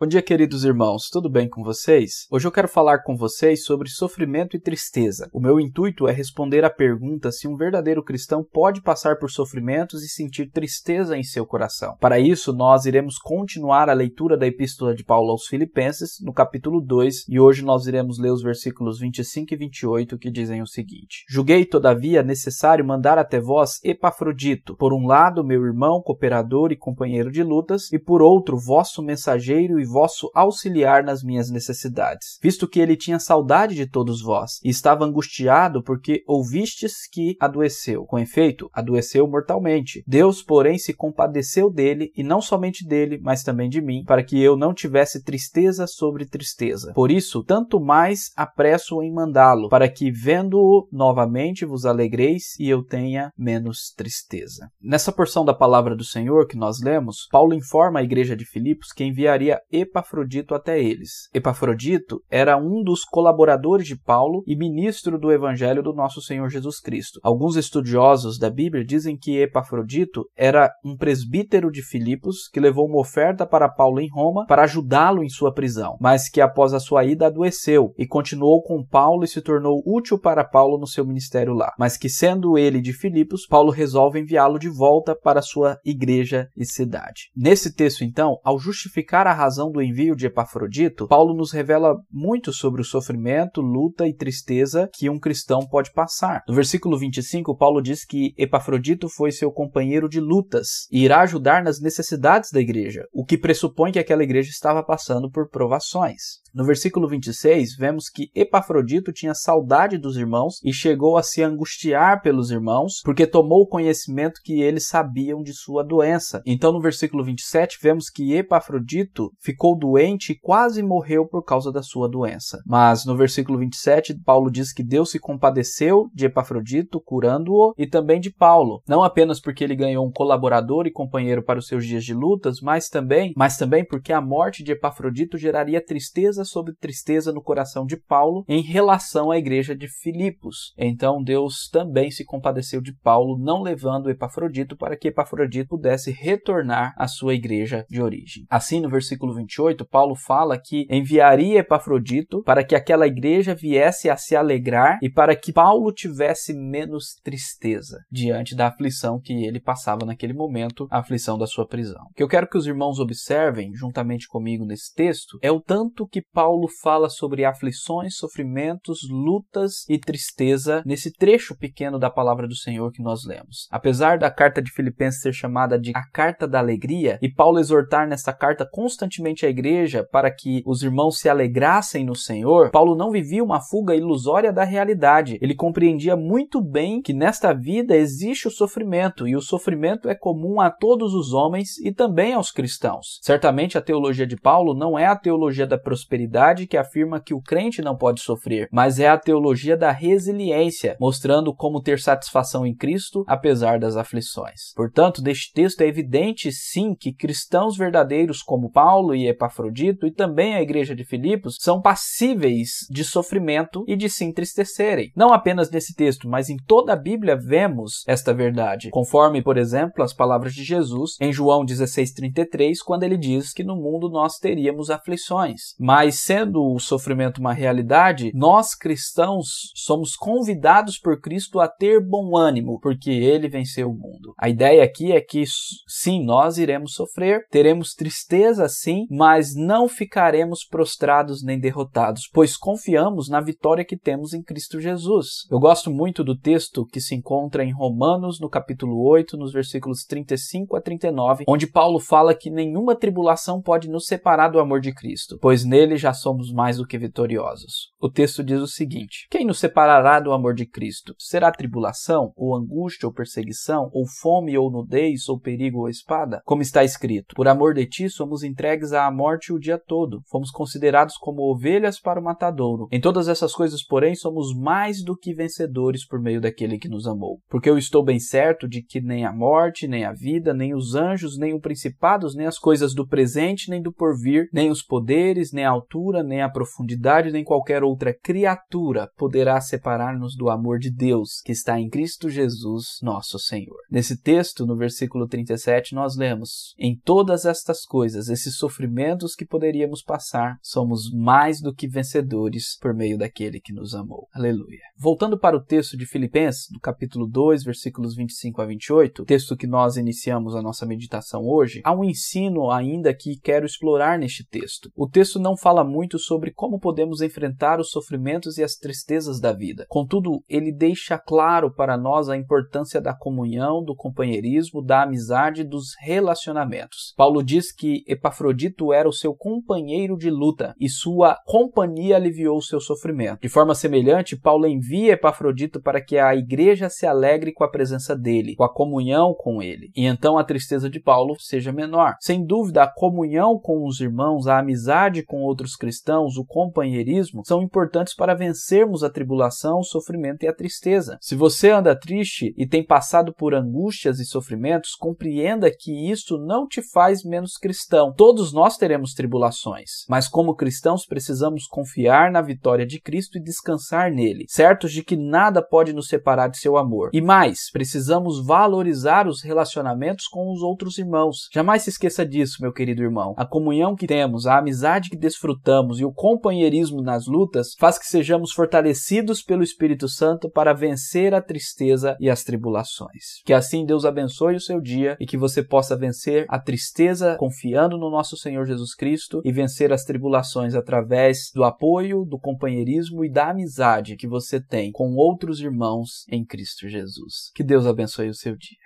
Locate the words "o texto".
258.00-258.42, 305.56-305.96, 314.96-315.38